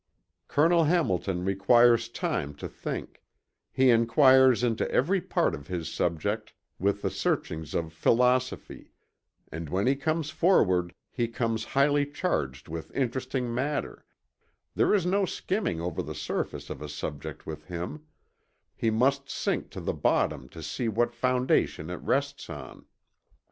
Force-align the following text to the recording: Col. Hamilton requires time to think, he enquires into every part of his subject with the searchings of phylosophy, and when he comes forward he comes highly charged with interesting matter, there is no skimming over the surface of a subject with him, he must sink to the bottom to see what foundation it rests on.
Col. 0.47 0.85
Hamilton 0.85 1.45
requires 1.45 2.09
time 2.09 2.55
to 2.55 2.67
think, 2.67 3.21
he 3.71 3.91
enquires 3.91 4.63
into 4.63 4.89
every 4.89 5.21
part 5.21 5.53
of 5.53 5.67
his 5.67 5.93
subject 5.93 6.53
with 6.79 7.03
the 7.03 7.09
searchings 7.11 7.75
of 7.75 7.93
phylosophy, 7.93 8.89
and 9.51 9.69
when 9.69 9.85
he 9.85 9.95
comes 9.95 10.31
forward 10.31 10.95
he 11.11 11.27
comes 11.27 11.63
highly 11.77 12.03
charged 12.07 12.67
with 12.67 12.89
interesting 12.95 13.53
matter, 13.53 14.03
there 14.73 14.91
is 14.91 15.05
no 15.05 15.23
skimming 15.23 15.79
over 15.79 16.01
the 16.01 16.15
surface 16.15 16.71
of 16.71 16.81
a 16.81 16.89
subject 16.89 17.45
with 17.45 17.65
him, 17.65 18.07
he 18.75 18.89
must 18.89 19.29
sink 19.29 19.69
to 19.69 19.79
the 19.79 19.93
bottom 19.93 20.49
to 20.49 20.63
see 20.63 20.87
what 20.87 21.13
foundation 21.13 21.91
it 21.91 22.01
rests 22.01 22.49
on. 22.49 22.87